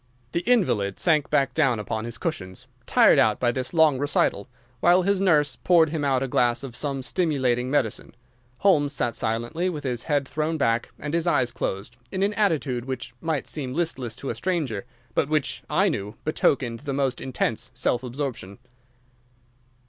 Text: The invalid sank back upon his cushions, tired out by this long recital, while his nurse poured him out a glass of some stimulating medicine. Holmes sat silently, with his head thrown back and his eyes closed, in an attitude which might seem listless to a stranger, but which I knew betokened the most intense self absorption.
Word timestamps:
The 0.31 0.39
invalid 0.49 0.97
sank 0.97 1.29
back 1.29 1.55
upon 1.59 2.05
his 2.05 2.17
cushions, 2.17 2.65
tired 2.87 3.19
out 3.19 3.39
by 3.39 3.51
this 3.51 3.71
long 3.71 3.99
recital, 3.99 4.49
while 4.79 5.03
his 5.03 5.21
nurse 5.21 5.57
poured 5.57 5.89
him 5.91 6.03
out 6.03 6.23
a 6.23 6.27
glass 6.27 6.63
of 6.63 6.75
some 6.75 7.03
stimulating 7.03 7.69
medicine. 7.69 8.15
Holmes 8.61 8.93
sat 8.93 9.15
silently, 9.15 9.69
with 9.69 9.83
his 9.83 10.05
head 10.05 10.27
thrown 10.27 10.57
back 10.57 10.89
and 10.97 11.13
his 11.13 11.27
eyes 11.27 11.51
closed, 11.51 11.97
in 12.11 12.23
an 12.23 12.33
attitude 12.33 12.85
which 12.85 13.13
might 13.21 13.47
seem 13.47 13.75
listless 13.75 14.15
to 14.15 14.31
a 14.31 14.35
stranger, 14.35 14.85
but 15.13 15.29
which 15.29 15.61
I 15.69 15.87
knew 15.87 16.15
betokened 16.25 16.79
the 16.79 16.93
most 16.93 17.21
intense 17.21 17.69
self 17.75 18.01
absorption. 18.01 18.57